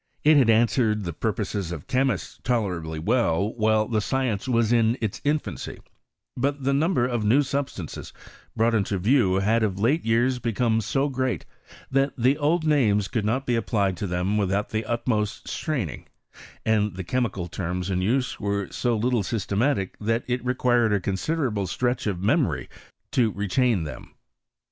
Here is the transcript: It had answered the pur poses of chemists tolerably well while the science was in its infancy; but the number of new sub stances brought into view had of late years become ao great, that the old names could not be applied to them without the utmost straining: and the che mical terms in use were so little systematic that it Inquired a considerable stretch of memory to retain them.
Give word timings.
It 0.23 0.35
had 0.37 0.49
answered 0.49 1.03
the 1.03 1.13
pur 1.13 1.31
poses 1.31 1.71
of 1.71 1.85
chemists 1.85 2.39
tolerably 2.43 2.97
well 2.97 3.53
while 3.53 3.87
the 3.87 4.01
science 4.01 4.47
was 4.47 4.73
in 4.73 4.97
its 4.99 5.21
infancy; 5.23 5.77
but 6.35 6.63
the 6.63 6.73
number 6.73 7.05
of 7.05 7.23
new 7.23 7.43
sub 7.43 7.69
stances 7.69 8.11
brought 8.55 8.73
into 8.73 8.97
view 8.97 9.35
had 9.35 9.61
of 9.61 9.79
late 9.79 10.03
years 10.03 10.39
become 10.39 10.81
ao 10.95 11.07
great, 11.07 11.45
that 11.91 12.13
the 12.17 12.35
old 12.39 12.65
names 12.65 13.07
could 13.07 13.25
not 13.25 13.45
be 13.45 13.55
applied 13.55 13.95
to 13.97 14.07
them 14.07 14.37
without 14.39 14.69
the 14.69 14.85
utmost 14.85 15.47
straining: 15.47 16.07
and 16.65 16.95
the 16.95 17.03
che 17.03 17.19
mical 17.19 17.47
terms 17.51 17.91
in 17.91 18.01
use 18.01 18.39
were 18.39 18.71
so 18.71 18.97
little 18.97 19.21
systematic 19.21 19.99
that 19.99 20.23
it 20.25 20.41
Inquired 20.41 20.93
a 20.93 20.99
considerable 20.99 21.67
stretch 21.67 22.07
of 22.07 22.23
memory 22.23 22.67
to 23.11 23.29
retain 23.33 23.83
them. 23.83 24.15